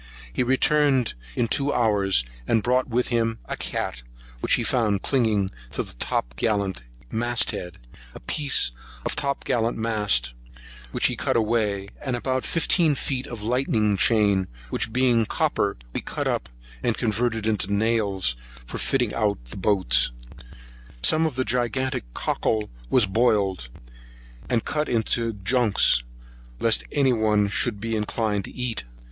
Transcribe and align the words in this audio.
He 0.33 0.41
returned 0.41 1.13
in 1.35 1.47
two 1.47 1.71
hours, 1.71 2.25
and 2.47 2.63
brought 2.63 2.87
with 2.89 3.09
him 3.09 3.37
a 3.45 3.55
cat, 3.55 4.01
which 4.39 4.53
he 4.55 4.63
found 4.63 5.03
clinging 5.03 5.51
to 5.73 5.83
the 5.83 5.93
top 5.93 6.35
gallant 6.37 6.81
mast 7.11 7.51
head; 7.51 7.77
a 8.15 8.19
piece 8.19 8.71
of 9.05 9.11
the 9.15 9.21
top 9.21 9.43
gallant 9.45 9.77
mast, 9.77 10.33
which 10.91 11.05
he 11.05 11.15
cut 11.15 11.35
away; 11.37 11.87
and 12.03 12.15
about 12.15 12.47
fifteen 12.47 12.95
feet 12.95 13.27
of 13.27 13.41
the 13.41 13.45
lightning 13.45 13.95
chain; 13.95 14.47
which 14.71 14.91
being 14.91 15.27
copper, 15.27 15.77
we 15.93 16.01
cut 16.01 16.27
up, 16.27 16.49
and 16.81 16.97
converted 16.97 17.45
into 17.45 17.71
nails 17.71 18.35
for 18.65 18.79
fitting 18.79 19.13
out 19.13 19.37
the 19.51 19.55
boats. 19.57 20.09
Some 21.03 21.27
of 21.27 21.35
the 21.35 21.45
gigantic 21.45 22.11
cockle 22.15 22.71
was 22.89 23.05
boiled, 23.05 23.69
and 24.49 24.65
cut 24.65 24.89
into 24.89 25.31
junks, 25.33 26.01
lest 26.59 26.85
any 26.91 27.13
one 27.13 27.47
should 27.49 27.79
be 27.79 27.95
inclined 27.95 28.45
to 28.45 28.51
eat. 28.55 28.83